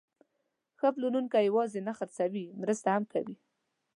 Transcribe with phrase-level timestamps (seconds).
[0.77, 3.35] ښه پلورونکی یوازې نه خرڅوي، مرسته هم کوي.